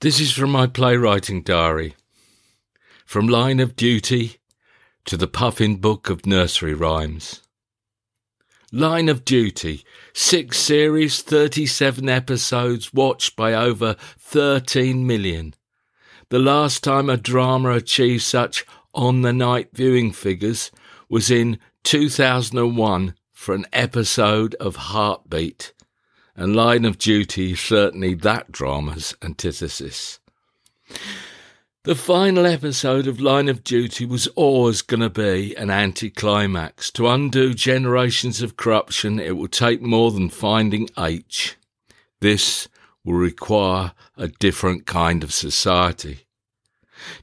[0.00, 1.94] This is from my playwriting diary.
[3.04, 4.38] From Line of Duty
[5.04, 7.42] to the Puffin Book of Nursery Rhymes.
[8.72, 9.84] Line of Duty,
[10.14, 15.52] six series, 37 episodes, watched by over 13 million.
[16.30, 18.64] The last time a drama achieved such
[18.94, 20.70] on the night viewing figures
[21.10, 25.74] was in 2001 for an episode of Heartbeat
[26.36, 30.20] and Line of Duty is certainly that drama's antithesis.
[31.84, 36.90] The final episode of Line of Duty was always going to be an anticlimax.
[36.92, 41.56] To undo generations of corruption, it will take more than finding H.
[42.20, 42.68] This
[43.02, 46.26] will require a different kind of society.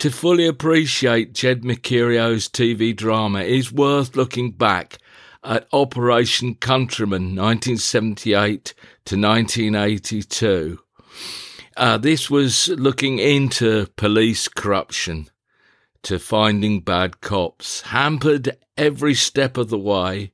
[0.00, 4.98] To fully appreciate Jed Mercurio's TV drama, is worth looking back
[5.44, 8.74] at Operation Countryman 1978
[9.04, 10.78] to 1982.
[11.76, 15.30] Uh, this was looking into police corruption
[16.02, 20.32] to finding bad cops, hampered every step of the way.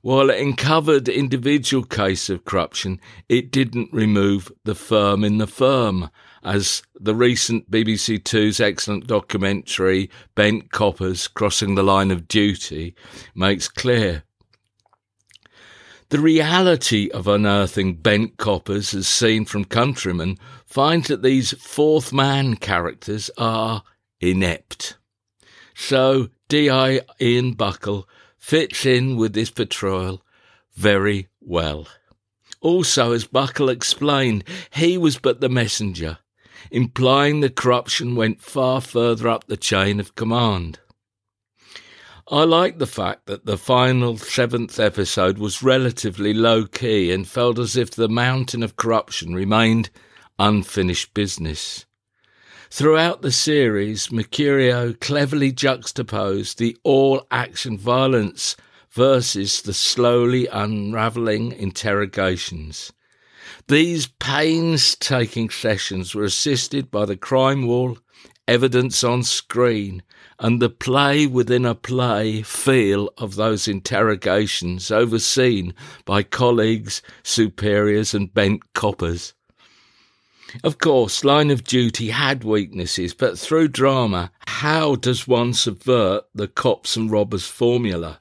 [0.00, 6.10] While it uncovered individual case of corruption, it didn't remove the firm in the firm,
[6.42, 12.94] as the recent BBC Two's excellent documentary Bent Coppers Crossing the Line of Duty
[13.34, 14.24] makes clear.
[16.10, 22.56] The reality of unearthing bent coppers as seen from Countryman finds that these fourth man
[22.56, 23.82] characters are
[24.18, 24.96] inept.
[25.74, 27.02] So D.I.
[27.20, 28.04] Ian Buckells
[28.38, 30.22] fits in with this portrayal
[30.74, 31.86] very well.
[32.62, 36.18] Also, as Buckells explained, he was but the messenger,
[36.70, 40.78] implying the corruption went far further up the chain of command.
[42.30, 47.58] I like the fact that the final seventh episode was relatively low key and felt
[47.58, 49.88] as if the mountain of corruption remained
[50.38, 51.86] unfinished business.
[52.70, 58.56] Throughout the series, Mercurio cleverly juxtaposed the all action violence
[58.90, 62.92] versus the slowly unravelling interrogations.
[63.68, 67.96] These painstaking sessions were assisted by the crime wall,
[68.48, 70.02] evidence on screen,
[70.40, 78.32] and the play within a play feel of those interrogations overseen by colleagues, superiors, and
[78.32, 79.34] bent coppers.
[80.64, 86.48] Of course, Line of Duty had weaknesses, but through drama, how does one subvert the
[86.48, 88.20] cops and robbers formula?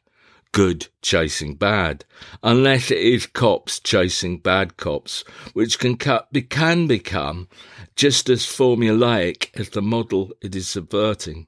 [0.58, 2.04] Good chasing bad,
[2.42, 5.24] unless it is cops chasing bad cops,
[5.54, 7.48] which can, can become
[7.96, 11.46] just as formulaic as the model it is subverting.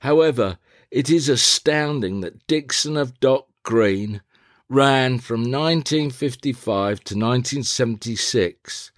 [0.00, 0.58] However,
[0.90, 4.20] it is astounding that Dixon of Dock Green
[4.68, 8.92] ran from 1955 to 1976.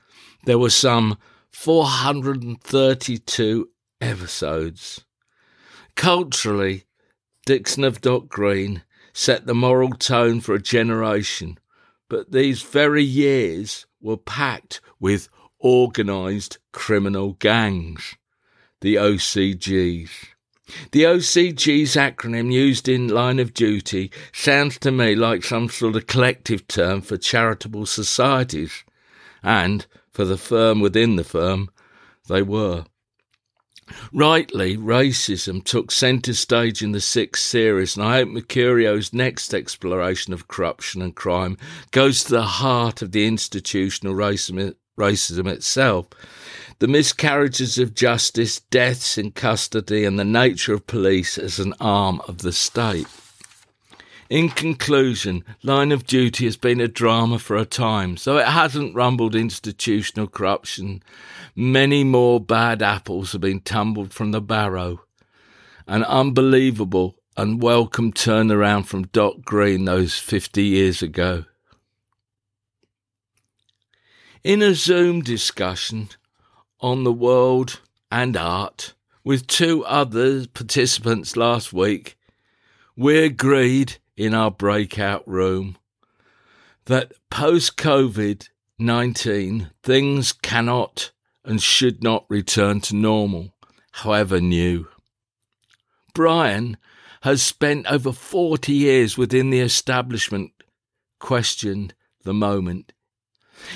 [0.47, 1.17] There were some
[1.53, 3.69] 432
[4.01, 5.05] episodes.
[5.95, 6.87] Culturally,
[7.47, 8.83] Dixon of Dock Green
[9.15, 11.57] set the moral tone for a generation,
[12.11, 15.29] but these very years were packed with
[15.63, 18.17] organised criminal gangs,
[18.83, 20.11] the OCGs.
[20.91, 26.07] The OCG's acronym used in line of duty sounds to me like some sort of
[26.07, 28.85] collective term for charitable societies,
[29.43, 31.71] and for the firm within the firm,
[32.29, 32.87] they were.
[34.13, 40.33] Rightly, racism took centre stage in the sixth series, and I hope Mercurio's next exploration
[40.33, 41.59] of corruption and crime
[41.91, 46.09] goes to the heart of the institutional racism, racism itself
[46.81, 52.21] the miscarriages of justice, deaths in custody, and the nature of police as an arm
[52.27, 53.07] of the state.
[54.35, 58.97] In conclusion, Line of Duty has been a drama for a time, so it hasn't
[58.97, 61.05] rumbled institutional corruption.
[61.55, 65.05] Many more bad apples have been tumbled from the barrow.
[65.87, 71.45] An unbelievable and welcome turnaround from Dock Green those 50 years ago.
[74.43, 76.09] In a Zoom discussion,
[76.81, 77.79] on the world
[78.11, 82.19] and art with two other participants last week,
[82.97, 85.77] we agreed in our breakout room
[86.87, 91.13] that post COVID 19 things cannot
[91.45, 93.55] and should not return to normal,
[93.93, 94.89] however new.
[96.13, 96.77] Brian
[97.23, 100.53] has spent over 40 years within the establishment,
[101.21, 101.95] questioned
[102.25, 102.93] the moment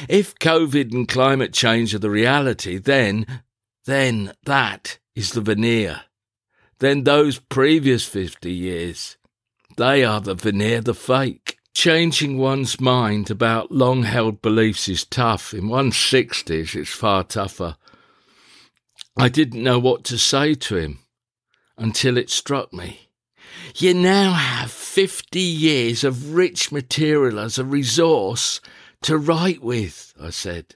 [0.08, 3.26] if COVID and climate change are the reality, then,
[3.84, 6.02] then that is the veneer.
[6.78, 9.16] Then those previous 50 years,
[9.78, 11.56] they are the veneer, the fake.
[11.72, 15.54] Changing one's mind about long held beliefs is tough.
[15.54, 17.76] In one's 60s, it's far tougher.
[19.16, 20.98] I didn't know what to say to him
[21.76, 23.08] until it struck me.
[23.76, 28.60] You now have 50 years of rich material as a resource
[29.02, 30.74] to write with, I said.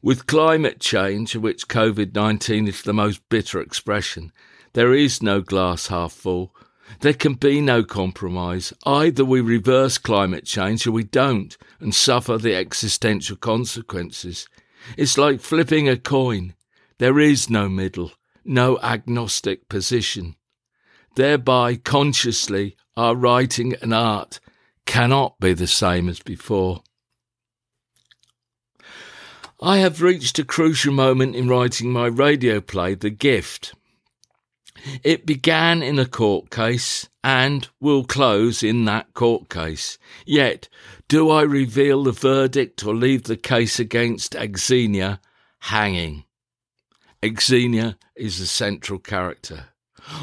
[0.00, 4.32] With climate change, of which COVID 19 is the most bitter expression,
[4.72, 6.54] there is no glass half full.
[7.00, 8.72] There can be no compromise.
[8.84, 14.48] Either we reverse climate change or we don't and suffer the existential consequences.
[14.96, 16.54] It's like flipping a coin.
[16.98, 18.12] There is no middle,
[18.44, 20.36] no agnostic position.
[21.16, 24.40] Thereby, consciously, our writing and art
[24.86, 26.82] cannot be the same as before.
[29.60, 33.74] I have reached a crucial moment in writing my radio play, The Gift.
[35.02, 39.98] It began in a court case and will close in that court case.
[40.24, 40.68] Yet,
[41.08, 45.20] do I reveal the verdict or leave the case against Xenia
[45.60, 46.24] hanging?
[47.40, 49.66] Xenia is the central character.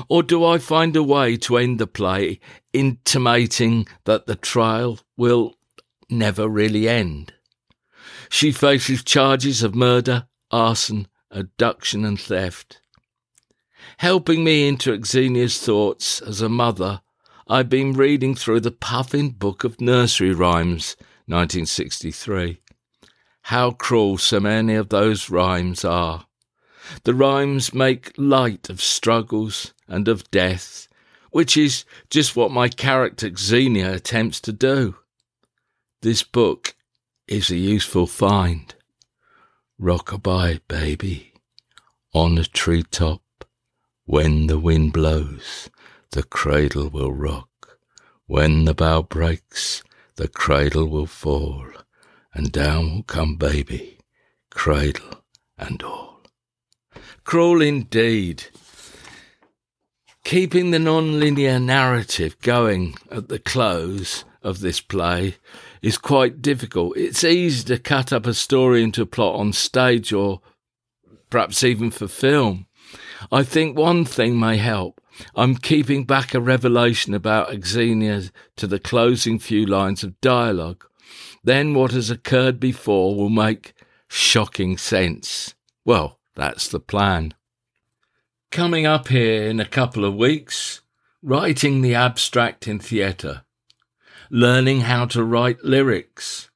[0.07, 2.39] Or do I find a way to end the play
[2.71, 5.55] intimating that the trial will
[6.09, 7.33] never really end?
[8.29, 12.79] She faces charges of murder, arson, abduction, and theft.
[14.03, 16.99] Helping me into Xenia's thoughts as a mother,
[17.47, 20.97] I've been reading through the Puffin Book of Nursery Rhymes,
[21.27, 22.59] 1963.
[23.43, 26.25] How cruel so many of those rhymes are.
[27.05, 30.89] The rhymes make light of struggles and of death,
[31.31, 34.97] which is just what my character Xenia attempts to do.
[36.01, 36.75] This book
[37.25, 38.75] is a useful find.
[39.79, 41.31] Rockabye, baby,
[42.13, 43.22] on a tree top.
[44.05, 45.69] When the wind blows,
[46.11, 47.79] the cradle will rock.
[48.25, 49.81] When the bough breaks,
[50.17, 51.65] the cradle will fall,
[52.33, 53.99] and down will come baby,
[54.49, 55.23] cradle
[55.57, 56.21] and all.
[57.23, 58.43] Cruel indeed.
[60.25, 65.37] Keeping the non-linear narrative going at the close of this play
[65.81, 66.97] is quite difficult.
[66.97, 70.41] It's easy to cut up a story into a plot on stage or
[71.29, 72.67] perhaps even for film.
[73.31, 75.01] I think one thing may help.
[75.35, 78.23] I'm keeping back a revelation about Xenia
[78.55, 80.85] to the closing few lines of dialogue.
[81.43, 83.73] Then what has occurred before will make
[84.07, 85.55] shocking sense.
[85.85, 87.33] Well, that's the plan.
[88.49, 90.81] Coming up here in a couple of weeks,
[91.21, 93.43] writing the abstract in theatre
[94.29, 96.49] learning how to write lyrics,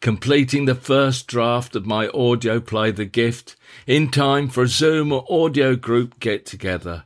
[0.00, 3.56] completing the first draft of my audio play The Gift
[3.86, 7.04] in time for a Zoom or audio group get together,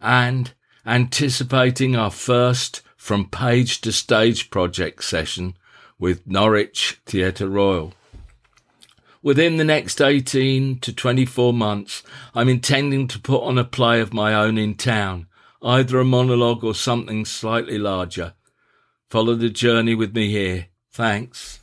[0.00, 0.52] and
[0.84, 5.54] anticipating our first from page to stage project session
[5.98, 7.94] with Norwich Theatre Royal.
[9.22, 12.02] Within the next 18 to 24 months,
[12.34, 15.26] I'm intending to put on a play of my own in town,
[15.62, 18.34] either a monologue or something slightly larger,
[19.08, 20.66] Follow the journey with me here.
[20.90, 21.60] Thanks.